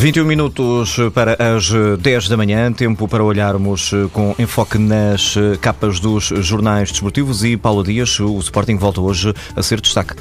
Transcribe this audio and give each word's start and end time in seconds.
21 0.00 0.24
minutos 0.24 0.96
para 1.12 1.36
as 1.38 1.70
10 2.00 2.30
da 2.30 2.34
manhã, 2.34 2.72
tempo 2.72 3.06
para 3.06 3.22
olharmos 3.22 3.90
com 4.14 4.34
enfoque 4.38 4.78
nas 4.78 5.34
capas 5.60 6.00
dos 6.00 6.32
jornais 6.38 6.90
desportivos 6.90 7.44
e 7.44 7.54
Paulo 7.54 7.84
Dias, 7.84 8.18
o 8.18 8.38
Sporting 8.38 8.76
volta 8.76 8.98
hoje 9.02 9.34
a 9.54 9.62
ser 9.62 9.78
destaque. 9.78 10.14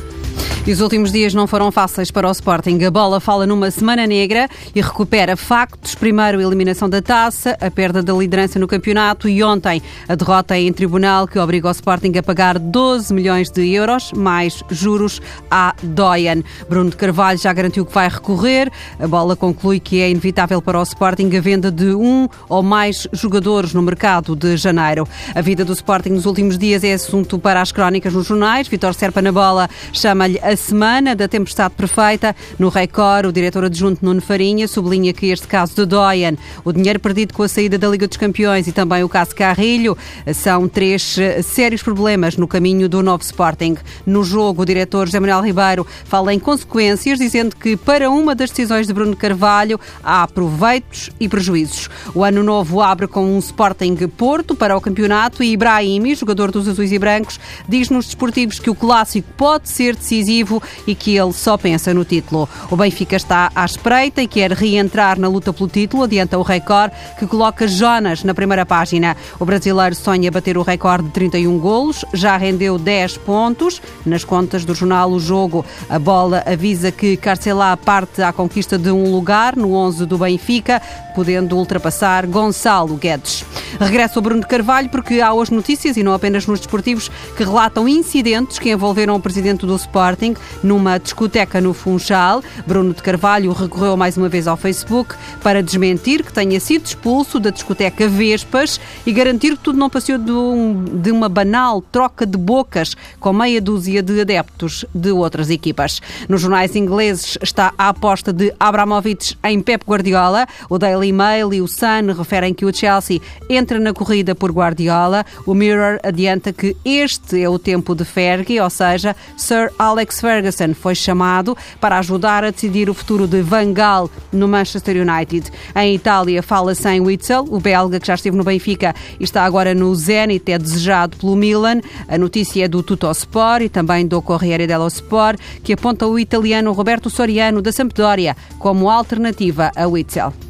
E 0.70 0.72
os 0.72 0.82
últimos 0.82 1.12
dias 1.12 1.34
não 1.34 1.48
foram 1.48 1.72
fáceis 1.72 2.12
para 2.12 2.28
o 2.28 2.32
Sporting. 2.32 2.84
A 2.84 2.92
bola 2.92 3.20
fala 3.20 3.48
numa 3.48 3.72
semana 3.72 4.06
negra 4.06 4.48
e 4.76 4.80
recupera 4.80 5.36
factos. 5.36 5.96
Primeiro, 5.96 6.38
a 6.38 6.44
eliminação 6.44 6.88
da 6.88 7.02
taça, 7.02 7.58
a 7.60 7.72
perda 7.72 8.04
da 8.04 8.14
liderança 8.14 8.60
no 8.60 8.68
campeonato 8.68 9.28
e 9.28 9.42
ontem 9.42 9.82
a 10.08 10.14
derrota 10.14 10.56
em 10.56 10.72
tribunal 10.72 11.28
que 11.28 11.40
obriga 11.40 11.70
o 11.70 11.72
Sporting 11.72 12.16
a 12.20 12.22
pagar 12.22 12.60
12 12.60 13.12
milhões 13.16 13.50
de 13.50 13.68
euros, 13.68 14.12
mais 14.12 14.64
juros 14.70 15.20
à 15.50 15.74
Doyen. 15.82 16.44
Bruno 16.70 16.92
Carvalho 16.92 17.40
já 17.40 17.52
garantiu 17.52 17.84
que 17.84 17.92
vai 17.96 18.08
recorrer. 18.08 18.72
A 19.00 19.08
bola 19.08 19.36
conclui 19.36 19.80
que 19.80 20.00
é 20.00 20.12
inevitável 20.12 20.62
para 20.62 20.80
o 20.80 20.84
Sporting 20.84 21.36
a 21.36 21.42
venda 21.42 21.72
de 21.72 21.96
um 21.96 22.30
ou 22.48 22.62
mais 22.62 23.08
jogadores 23.12 23.74
no 23.74 23.82
mercado 23.82 24.36
de 24.36 24.56
janeiro. 24.56 25.08
A 25.34 25.42
vida 25.42 25.66
do 25.66 25.74
Sporting 25.74 26.10
nos 26.10 26.28
últimos 26.28 26.60
dias 26.60 26.84
é 26.84 26.94
assunto 26.94 27.40
para 27.40 27.60
as 27.60 27.72
crónicas 27.72 28.14
nos 28.14 28.28
jornais. 28.28 28.68
Vitor 28.68 28.94
Serpa 28.94 29.20
na 29.20 29.32
bola 29.32 29.68
chama-lhe 29.92 30.38
a 30.44 30.59
semana 30.60 31.16
da 31.16 31.28
tempestade 31.28 31.74
perfeita. 31.76 32.36
No 32.58 32.70
Record, 32.70 33.28
o 33.28 33.32
diretor 33.32 33.64
adjunto 33.64 34.04
Nuno 34.04 34.22
Farinha 34.22 34.68
sublinha 34.68 35.14
que 35.14 35.28
este 35.28 35.48
caso 35.48 35.74
de 35.76 35.86
Doyen, 35.86 36.38
o 36.64 36.72
dinheiro 36.72 37.00
perdido 37.00 37.34
com 37.34 37.44
a 37.44 37.48
saída 37.48 37.78
da 37.78 37.88
Liga 37.88 38.08
dos 38.08 38.18
Campeões 38.18 38.68
e 38.68 38.72
também 38.72 39.04
o 39.04 39.10
caso 39.10 39.36
Carrilho, 39.36 39.98
são 40.34 40.68
três 40.68 41.18
eh, 41.18 41.42
sérios 41.42 41.82
problemas 41.82 42.36
no 42.36 42.48
caminho 42.48 42.90
do 42.90 43.02
novo 43.02 43.24
Sporting. 43.24 43.78
No 44.06 44.24
jogo, 44.24 44.62
o 44.62 44.66
diretor 44.66 45.08
José 45.08 45.20
Manuel 45.20 45.42
Ribeiro 45.42 45.88
fala 46.06 46.34
em 46.34 46.40
consequências, 46.40 47.18
dizendo 47.18 47.56
que 47.56 47.78
para 47.78 48.10
uma 48.10 48.36
das 48.36 48.50
decisões 48.50 48.86
de 48.86 48.94
Bruno 48.94 49.16
Carvalho 49.16 49.80
há 50.04 50.28
proveitos 50.28 51.10
e 51.20 51.30
prejuízos. 51.30 51.90
O 52.14 52.24
ano 52.24 52.44
novo 52.44 52.82
abre 52.82 53.08
com 53.08 53.26
um 53.26 53.40
Sporting 53.40 53.96
Porto 54.18 54.56
para 54.56 54.76
o 54.76 54.82
campeonato 54.82 55.42
e 55.42 55.54
Ibrahimi, 55.54 56.16
jogador 56.16 56.52
dos 56.52 56.68
azuis 56.68 56.92
e 56.92 57.00
brancos, 57.00 57.40
diz 57.68 57.90
nos 57.90 58.06
desportivos 58.06 58.60
que 58.60 58.70
o 58.70 58.76
clássico 58.76 59.28
pode 59.38 59.70
ser 59.70 59.96
decisivo 59.96 60.39
e 60.86 60.96
que 60.96 61.18
ele 61.18 61.34
só 61.34 61.58
pensa 61.58 61.94
no 61.94 62.06
título. 62.06 62.48
O 62.70 62.76
Benfica 62.76 63.16
está 63.16 63.52
à 63.56 63.66
espreita 63.66 64.22
e 64.22 64.28
quer 64.28 64.52
reentrar 64.52 65.20
na 65.20 65.28
luta 65.28 65.54
pelo 65.54 65.70
título, 65.70 66.04
adianta 66.04 66.38
o 66.38 66.42
Record, 66.42 66.92
que 67.18 67.28
coloca 67.28 67.68
Jonas 67.68 68.24
na 68.24 68.34
primeira 68.34 68.66
página. 68.66 69.16
O 69.40 69.46
brasileiro 69.46 69.96
sonha 69.96 70.32
bater 70.32 70.58
o 70.58 70.62
recorde 70.62 71.08
de 71.08 71.14
31 71.14 71.60
golos, 71.60 72.06
já 72.14 72.38
rendeu 72.38 72.78
10 72.78 73.18
pontos. 73.20 73.82
Nas 74.06 74.24
contas 74.24 74.66
do 74.66 74.76
jornal 74.76 75.12
O 75.12 75.20
Jogo, 75.20 75.66
a 75.90 76.00
bola 76.00 76.44
avisa 76.46 76.92
que 76.92 77.18
Carcelá 77.18 77.76
parte 77.78 78.22
à 78.22 78.32
conquista 78.32 78.78
de 78.78 78.92
um 78.92 79.12
lugar 79.12 79.56
no 79.56 79.74
11 79.74 80.06
do 80.06 80.18
Benfica, 80.18 80.82
podendo 81.16 81.58
ultrapassar 81.58 82.26
Gonçalo 82.26 82.96
Guedes. 82.96 83.46
Regressa 83.80 84.20
o 84.20 84.22
Bruno 84.22 84.42
de 84.42 84.48
Carvalho 84.48 84.90
porque 84.90 85.22
há 85.22 85.34
hoje 85.34 85.54
notícias, 85.54 85.98
e 85.98 86.04
não 86.04 86.14
apenas 86.14 86.46
nos 86.48 86.60
desportivos, 86.60 87.10
que 87.36 87.44
relatam 87.44 87.88
incidentes 87.88 88.60
que 88.60 88.72
envolveram 88.72 89.16
o 89.16 89.20
presidente 89.20 89.66
do 89.66 89.76
Sporting 89.76 90.29
numa 90.64 90.98
discoteca 90.98 91.62
no 91.62 91.74
Funchal. 91.74 92.44
Bruno 92.66 92.94
de 92.94 93.02
Carvalho 93.02 93.52
recorreu 93.54 93.96
mais 93.96 94.18
uma 94.18 94.30
vez 94.30 94.48
ao 94.48 94.58
Facebook 94.58 95.16
para 95.42 95.64
desmentir 95.64 96.24
que 96.24 96.34
tenha 96.34 96.60
sido 96.60 96.86
expulso 96.86 97.40
da 97.40 97.50
discoteca 97.50 98.08
Vespas 98.08 98.80
e 99.06 99.12
garantir 99.12 99.52
que 99.58 99.64
tudo 99.64 99.78
não 99.78 99.90
passou 99.90 100.18
de, 100.18 100.32
um, 100.32 100.84
de 100.84 101.12
uma 101.12 101.30
banal 101.30 101.82
troca 101.82 102.26
de 102.26 102.38
bocas 102.38 102.96
com 103.20 103.34
meia 103.34 103.62
dúzia 103.62 104.02
de 104.02 104.22
adeptos 104.22 104.86
de 104.94 105.12
outras 105.12 105.50
equipas. 105.50 106.02
Nos 106.28 106.42
jornais 106.42 106.76
ingleses 106.76 107.38
está 107.42 107.74
a 107.78 107.90
aposta 107.90 108.32
de 108.34 108.54
Abramovich 108.60 109.38
em 109.44 109.62
Pep 109.62 109.84
Guardiola. 109.86 110.48
O 110.70 110.78
Daily 110.78 111.12
Mail 111.12 111.54
e 111.54 111.62
o 111.62 111.68
Sun 111.68 112.14
referem 112.18 112.54
que 112.54 112.66
o 112.66 112.74
Chelsea 112.74 113.22
entra 113.50 113.80
na 113.80 113.94
corrida 113.94 114.36
por 114.36 114.52
Guardiola. 114.52 115.26
O 115.46 115.54
Mirror 115.54 116.00
adianta 116.04 116.52
que 116.52 116.76
este 116.84 117.42
é 117.42 117.50
o 117.50 117.60
tempo 117.60 117.96
de 117.96 118.06
Fergie, 118.06 118.60
ou 118.60 118.70
seja, 118.70 119.16
Sir 119.38 119.72
Ferguson 120.20 120.74
foi 120.74 120.96
chamado 120.96 121.58
para 121.80 121.98
ajudar 122.00 122.44
a 122.44 122.52
decidir 122.52 122.90
o 122.90 122.94
futuro 122.94 123.28
de 123.28 123.42
Van 123.42 123.74
Gaal 123.74 124.10
no 124.32 124.48
Manchester 124.48 124.98
United. 124.98 125.52
Em 125.76 125.96
Itália 125.96 126.44
fala-se 126.44 126.88
em 126.90 127.02
Witzel, 127.02 127.46
o 127.50 127.60
belga 127.60 128.00
que 128.00 128.08
já 128.08 128.16
esteve 128.16 128.38
no 128.38 128.44
Benfica 128.44 128.94
e 129.20 129.24
está 129.24 129.44
agora 129.44 129.74
no 129.74 129.94
Zenit, 129.96 130.52
é 130.52 130.58
desejado 130.58 131.18
pelo 131.18 131.36
Milan. 131.36 131.82
A 132.08 132.18
notícia 132.18 132.66
é 132.66 132.68
do 132.68 132.84
Tuttosport 132.84 133.64
e 133.64 133.70
também 133.70 134.06
do 134.06 134.22
Corriere 134.22 134.68
dello 134.68 134.88
Sport, 134.88 135.40
que 135.64 135.74
aponta 135.74 136.08
o 136.08 136.20
italiano 136.20 136.72
Roberto 136.72 137.10
Soriano 137.10 137.62
da 137.62 137.72
Sampdoria 137.72 138.36
como 138.58 138.90
alternativa 138.90 139.72
a 139.76 139.88
Witzel. 139.88 140.49